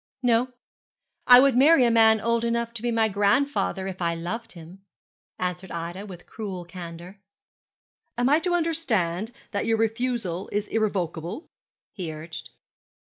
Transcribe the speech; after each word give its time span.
'No, 0.23 0.51
I 1.27 1.39
would 1.39 1.55
marry 1.55 1.85
a 1.85 1.91
man 1.91 2.19
old 2.21 2.43
enough 2.43 2.73
to 2.73 2.81
be 2.81 2.89
my 2.91 3.07
grandfather 3.07 3.85
if 3.85 4.01
I 4.01 4.15
loved 4.15 4.53
him,' 4.53 4.81
answered 5.37 5.69
Ida, 5.71 6.07
with 6.07 6.25
cruel 6.25 6.65
candour. 6.65 7.19
'And 8.17 8.31
I 8.31 8.37
am 8.37 8.41
to 8.41 8.55
understand 8.55 9.31
that 9.51 9.67
your 9.67 9.77
refusal 9.77 10.49
is 10.51 10.65
irrevocable? 10.65 11.49
he 11.93 12.11
urged. 12.11 12.49